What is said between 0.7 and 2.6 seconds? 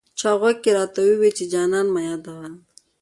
راته وویې چې جانان مه یادوه.